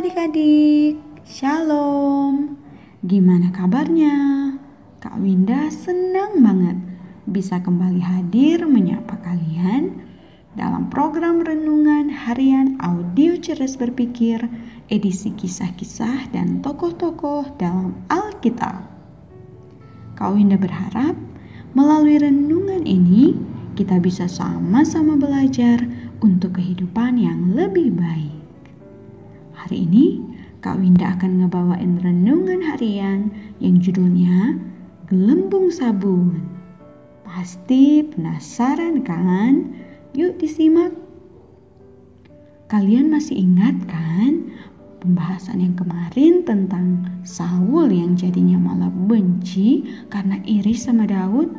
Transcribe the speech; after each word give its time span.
Adik-adik, 0.00 0.96
Shalom. 1.28 2.56
Gimana 3.04 3.52
kabarnya? 3.52 4.16
Kak 4.96 5.20
Winda 5.20 5.68
senang 5.68 6.40
banget 6.40 6.80
bisa 7.28 7.60
kembali 7.60 8.00
hadir 8.00 8.64
menyapa 8.64 9.20
kalian 9.20 10.00
dalam 10.56 10.88
program 10.88 11.44
renungan 11.44 12.08
harian 12.08 12.80
audio 12.80 13.36
cerdas 13.36 13.76
berpikir 13.76 14.40
edisi 14.88 15.36
kisah-kisah 15.36 16.32
dan 16.32 16.64
tokoh-tokoh 16.64 17.60
dalam 17.60 17.92
Alkitab. 18.08 18.80
Kak 20.16 20.32
Winda 20.32 20.56
berharap 20.56 21.12
melalui 21.76 22.16
renungan 22.16 22.88
ini 22.88 23.36
kita 23.76 24.00
bisa 24.00 24.24
sama-sama 24.32 25.20
belajar 25.20 25.84
untuk 26.24 26.56
kehidupan 26.56 27.20
yang 27.20 27.52
lebih 27.52 27.92
baik. 27.92 28.29
Hari 29.60 29.84
ini 29.84 30.16
Kak 30.64 30.80
Winda 30.80 31.12
akan 31.20 31.44
ngebawain 31.44 32.00
renungan 32.00 32.64
harian 32.64 33.28
yang 33.60 33.76
judulnya 33.76 34.56
Gelembung 35.04 35.68
Sabun. 35.68 36.48
Pasti 37.28 38.00
penasaran 38.08 39.04
kan? 39.04 39.76
Yuk 40.16 40.40
disimak. 40.40 40.96
Kalian 42.72 43.12
masih 43.12 43.36
ingat 43.36 43.76
kan 43.84 44.48
pembahasan 45.04 45.60
yang 45.60 45.76
kemarin 45.76 46.40
tentang 46.40 47.04
Saul 47.20 47.92
yang 47.92 48.16
jadinya 48.16 48.56
malah 48.56 48.88
benci 48.88 49.84
karena 50.08 50.40
iri 50.48 50.72
sama 50.72 51.04
Daud? 51.04 51.52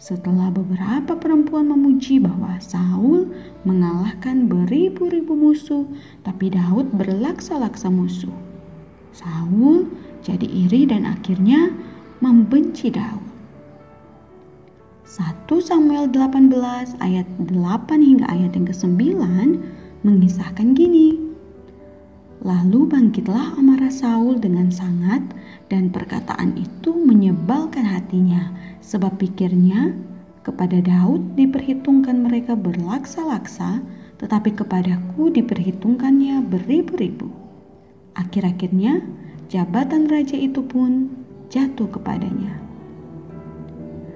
Setelah 0.00 0.48
beberapa 0.48 1.12
perempuan 1.12 1.68
memuji 1.68 2.16
bahwa 2.24 2.56
Saul 2.56 3.28
mengalahkan 3.68 4.48
beribu-ribu 4.48 5.36
musuh, 5.36 5.84
tapi 6.24 6.48
Daud 6.48 6.88
berlaksa-laksa 6.96 7.92
musuh. 7.92 8.32
Saul 9.12 9.92
jadi 10.24 10.48
iri 10.48 10.88
dan 10.88 11.04
akhirnya 11.04 11.68
membenci 12.24 12.88
Daud. 12.88 13.28
1 15.04 15.44
Samuel 15.60 16.08
18 16.08 16.96
ayat 16.96 17.28
8 17.36 17.52
hingga 18.00 18.24
ayat 18.24 18.56
yang 18.56 18.72
ke-9 18.72 18.96
mengisahkan 20.00 20.72
gini. 20.72 21.20
Lalu 22.40 22.88
bangkitlah 22.88 23.60
amarah 23.60 23.92
Saul 23.92 24.40
dengan 24.40 24.72
sangat 24.72 25.20
dan 25.70 25.88
perkataan 25.94 26.58
itu 26.58 26.90
menyebalkan 26.92 27.86
hatinya 27.86 28.50
sebab 28.82 29.16
pikirnya 29.22 29.94
kepada 30.42 30.82
Daud 30.82 31.38
diperhitungkan 31.38 32.26
mereka 32.26 32.58
berlaksa-laksa 32.58 33.80
tetapi 34.18 34.52
kepadaku 34.52 35.32
diperhitungkannya 35.32 36.44
beribu-ribu. 36.44 37.32
Akhir-akhirnya 38.18 39.00
jabatan 39.48 40.10
raja 40.10 40.36
itu 40.36 40.60
pun 40.60 41.08
jatuh 41.48 41.88
kepadanya. 41.88 42.60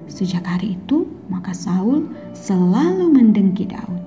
Sejak 0.05 0.45
hari 0.45 0.77
itu 0.77 1.09
maka 1.31 1.55
Saul 1.55 2.05
selalu 2.37 3.09
mendengki 3.09 3.65
Daud. 3.65 4.03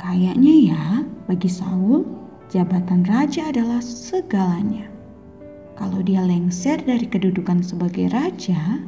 Kayaknya 0.00 0.54
ya 0.72 0.84
bagi 1.28 1.50
Saul 1.50 2.06
jabatan 2.48 3.04
raja 3.04 3.52
adalah 3.52 3.84
segalanya. 3.84 4.95
Kalau 5.76 6.00
dia 6.00 6.24
lengser 6.24 6.80
dari 6.80 7.04
kedudukan 7.04 7.60
sebagai 7.60 8.08
raja, 8.08 8.80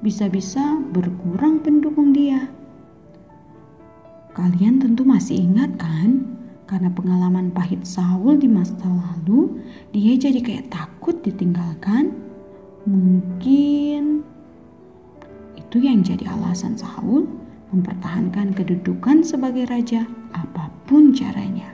bisa-bisa 0.00 0.80
berkurang 0.96 1.60
pendukung 1.60 2.16
dia. 2.16 2.48
Kalian 4.32 4.80
tentu 4.80 5.04
masih 5.04 5.36
ingat 5.36 5.76
kan? 5.76 6.24
Karena 6.64 6.88
pengalaman 6.88 7.52
pahit 7.52 7.84
Saul 7.84 8.40
di 8.40 8.48
masa 8.48 8.78
lalu, 8.88 9.60
dia 9.92 10.16
jadi 10.16 10.40
kayak 10.40 10.72
takut 10.72 11.20
ditinggalkan. 11.20 12.16
Mungkin 12.88 14.24
itu 15.60 15.76
yang 15.76 16.00
jadi 16.00 16.24
alasan 16.24 16.80
Saul 16.80 17.28
mempertahankan 17.68 18.56
kedudukan 18.56 19.20
sebagai 19.20 19.68
raja 19.68 20.08
apa 20.32 20.72
pun 20.88 21.12
caranya. 21.12 21.68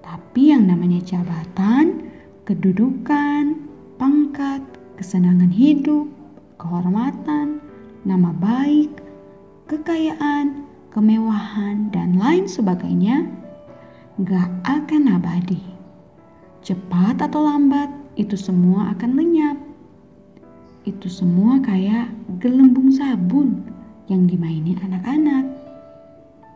Tapi 0.00 0.54
yang 0.54 0.70
namanya 0.70 1.02
jabatan, 1.04 2.07
kedudukan, 2.48 3.60
pangkat, 4.00 4.64
kesenangan 4.96 5.52
hidup, 5.52 6.08
kehormatan, 6.56 7.60
nama 8.08 8.32
baik, 8.40 8.88
kekayaan, 9.68 10.64
kemewahan, 10.88 11.92
dan 11.92 12.16
lain 12.16 12.48
sebagainya 12.48 13.28
gak 14.24 14.48
akan 14.64 15.20
abadi. 15.20 15.60
Cepat 16.64 17.20
atau 17.20 17.44
lambat, 17.44 17.92
itu 18.16 18.32
semua 18.32 18.96
akan 18.96 19.20
lenyap. 19.20 19.60
Itu 20.88 21.12
semua 21.12 21.60
kayak 21.60 22.08
gelembung 22.40 22.88
sabun 22.88 23.60
yang 24.08 24.24
dimainin 24.24 24.80
anak-anak. 24.88 25.44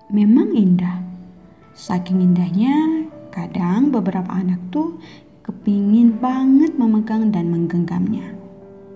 Memang 0.08 0.56
indah. 0.56 1.04
Saking 1.76 2.24
indahnya, 2.24 3.02
Kadang 3.32 3.88
beberapa 3.88 4.28
anak 4.28 4.60
tuh 4.68 5.00
kepingin 5.42 6.18
banget 6.22 6.74
memegang 6.78 7.34
dan 7.34 7.50
menggenggamnya. 7.50 8.34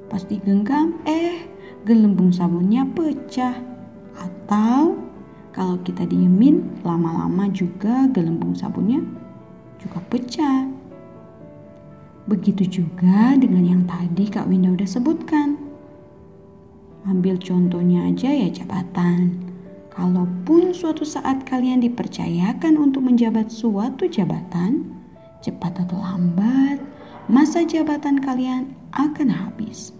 Pasti 0.06 0.38
genggam, 0.38 0.94
eh 1.06 1.42
gelembung 1.82 2.30
sabunnya 2.30 2.86
pecah. 2.94 3.58
Atau 4.16 4.98
kalau 5.50 5.76
kita 5.82 6.06
diemin, 6.06 6.82
lama-lama 6.86 7.50
juga 7.50 8.06
gelembung 8.14 8.54
sabunnya 8.54 9.02
juga 9.82 9.98
pecah. 10.10 10.70
Begitu 12.26 12.82
juga 12.82 13.38
dengan 13.38 13.62
yang 13.62 13.82
tadi 13.86 14.26
Kak 14.26 14.50
Winda 14.50 14.74
udah 14.74 14.88
sebutkan. 14.88 15.58
Ambil 17.06 17.38
contohnya 17.38 18.10
aja 18.10 18.34
ya 18.34 18.50
jabatan. 18.50 19.46
Kalaupun 19.94 20.74
suatu 20.74 21.06
saat 21.06 21.46
kalian 21.46 21.80
dipercayakan 21.80 22.76
untuk 22.76 23.06
menjabat 23.06 23.48
suatu 23.48 24.10
jabatan, 24.10 24.90
cepat 25.40 25.84
atau 25.86 25.98
lambat, 25.98 26.80
masa 27.26 27.66
jabatan 27.66 28.22
kalian 28.22 28.72
akan 28.94 29.28
habis. 29.28 29.92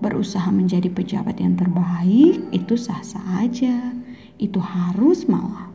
Berusaha 0.00 0.48
menjadi 0.52 0.92
pejabat 0.92 1.40
yang 1.40 1.56
terbaik 1.56 2.44
itu 2.52 2.74
sah-sah 2.76 3.40
aja, 3.40 3.96
itu 4.36 4.60
harus 4.60 5.24
malah. 5.24 5.72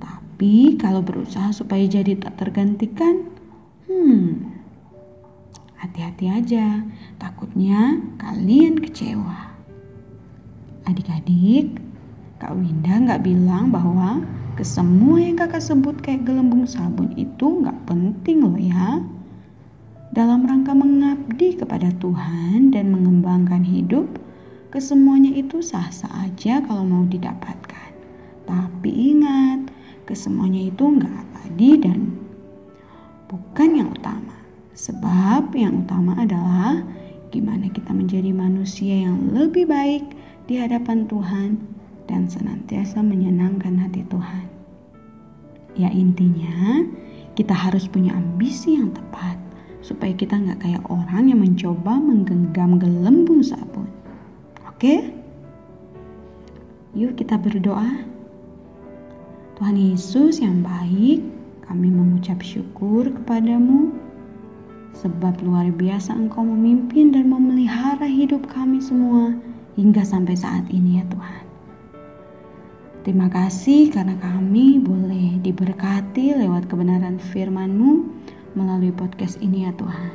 Tapi 0.00 0.80
kalau 0.80 1.04
berusaha 1.04 1.52
supaya 1.52 1.84
jadi 1.84 2.16
tak 2.16 2.40
tergantikan, 2.40 3.28
hmm, 3.86 4.48
hati-hati 5.76 6.26
aja, 6.32 6.80
takutnya 7.20 8.00
kalian 8.16 8.80
kecewa. 8.80 9.52
Adik-adik, 10.88 11.80
Kak 12.40 12.56
Winda 12.56 12.96
nggak 12.96 13.24
bilang 13.24 13.68
bahwa 13.72 14.24
kesemua 14.54 15.18
yang 15.18 15.34
kakak 15.34 15.62
sebut 15.62 15.98
kayak 15.98 16.22
gelembung 16.22 16.62
sabun 16.62 17.10
itu 17.18 17.42
nggak 17.42 17.74
penting 17.90 18.38
loh 18.46 18.54
ya. 18.54 19.02
Dalam 20.14 20.46
rangka 20.46 20.70
mengabdi 20.78 21.58
kepada 21.58 21.90
Tuhan 21.98 22.70
dan 22.70 22.94
mengembangkan 22.94 23.66
hidup, 23.66 24.06
kesemuanya 24.70 25.34
itu 25.34 25.58
sah-sah 25.58 26.30
aja 26.30 26.62
kalau 26.62 26.86
mau 26.86 27.02
didapatkan. 27.02 27.90
Tapi 28.46 28.90
ingat, 28.94 29.74
kesemuanya 30.06 30.70
itu 30.70 30.86
nggak 30.86 31.10
abadi 31.10 31.70
dan 31.82 32.14
bukan 33.26 33.68
yang 33.74 33.90
utama. 33.90 34.38
Sebab 34.78 35.50
yang 35.58 35.82
utama 35.82 36.14
adalah 36.14 36.78
gimana 37.34 37.66
kita 37.74 37.90
menjadi 37.90 38.30
manusia 38.30 39.10
yang 39.10 39.34
lebih 39.34 39.66
baik 39.66 40.14
di 40.46 40.62
hadapan 40.62 41.10
Tuhan 41.10 41.58
dan 42.06 42.28
senantiasa 42.28 43.00
menyenangkan 43.00 43.80
hati 43.80 44.04
Tuhan. 44.08 44.46
Ya 45.74 45.90
intinya 45.90 46.86
kita 47.34 47.50
harus 47.50 47.90
punya 47.90 48.14
ambisi 48.14 48.78
yang 48.78 48.94
tepat 48.94 49.36
supaya 49.84 50.14
kita 50.16 50.38
nggak 50.38 50.64
kayak 50.64 50.84
orang 50.88 51.28
yang 51.28 51.40
mencoba 51.42 51.98
menggenggam 51.98 52.78
gelembung 52.78 53.44
sabun. 53.44 53.90
Oke? 54.70 55.12
Yuk 56.94 57.18
kita 57.18 57.36
berdoa. 57.36 58.06
Tuhan 59.54 59.76
Yesus 59.78 60.42
yang 60.42 60.62
baik, 60.66 61.22
kami 61.66 61.88
mengucap 61.90 62.42
syukur 62.42 63.06
kepadamu 63.10 63.94
sebab 64.94 65.34
luar 65.42 65.74
biasa 65.74 66.14
Engkau 66.14 66.46
memimpin 66.46 67.10
dan 67.10 67.26
memelihara 67.28 68.06
hidup 68.06 68.46
kami 68.46 68.78
semua 68.78 69.34
hingga 69.74 70.06
sampai 70.06 70.38
saat 70.38 70.64
ini 70.70 71.02
ya 71.02 71.04
Tuhan. 71.10 71.43
Terima 73.04 73.28
kasih 73.28 73.92
karena 73.92 74.16
kami 74.16 74.80
boleh 74.80 75.36
diberkati 75.44 76.40
lewat 76.40 76.72
kebenaran 76.72 77.20
firman-Mu 77.20 78.00
melalui 78.56 78.96
podcast 78.96 79.36
ini 79.44 79.68
ya 79.68 79.76
Tuhan. 79.76 80.12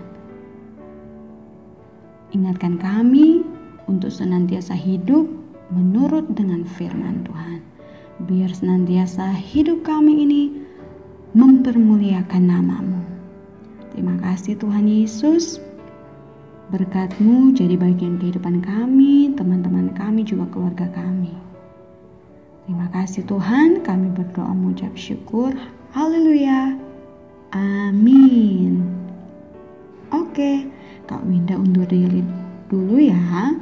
Ingatkan 2.34 2.82
kami 2.82 3.46
untuk 3.86 4.10
senantiasa 4.10 4.74
hidup 4.74 5.30
menurut 5.70 6.34
dengan 6.34 6.66
firman 6.66 7.22
Tuhan. 7.30 7.62
Biar 8.26 8.50
senantiasa 8.58 9.38
hidup 9.38 9.86
kami 9.86 10.26
ini 10.26 10.44
mempermuliakan 11.38 12.42
namamu. 12.42 13.06
Terima 13.94 14.18
kasih 14.18 14.58
Tuhan 14.58 14.90
Yesus. 14.90 15.62
Berkatmu 16.74 17.54
jadi 17.54 17.78
bagian 17.78 18.18
kehidupan 18.18 18.66
kami, 18.66 19.30
teman-teman 19.38 19.94
kami, 19.94 20.26
juga 20.26 20.50
keluarga 20.50 20.90
kami. 20.90 21.49
Terima 22.70 22.86
kasih 22.94 23.26
Tuhan, 23.26 23.82
kami 23.82 24.14
berdoa 24.14 24.54
mengucap 24.54 24.94
syukur. 24.94 25.58
Haleluya. 25.90 26.78
Amin. 27.50 28.86
Oke, 30.14 30.70
Kak 31.10 31.26
Winda 31.26 31.58
undur 31.58 31.90
diri 31.90 32.22
dulu 32.70 33.02
ya. 33.02 33.58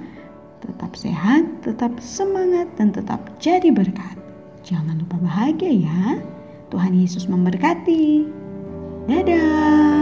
Tetap 0.59 0.91
sehat, 0.99 1.47
tetap 1.63 1.95
semangat, 2.03 2.67
dan 2.75 2.91
tetap 2.91 3.23
jadi 3.39 3.71
berkat. 3.71 4.19
Jangan 4.67 4.99
lupa 4.99 5.23
bahagia 5.23 5.87
ya. 5.87 6.19
Tuhan 6.67 6.91
Yesus 6.91 7.31
memberkati. 7.31 8.27
Dadah. 9.07 9.96